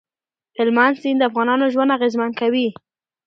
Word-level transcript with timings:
هلمند 0.57 0.95
سیند 1.01 1.17
د 1.21 1.27
افغانانو 1.29 1.71
ژوند 1.73 1.93
اغېزمن 1.97 2.31
کوي. 2.39 2.67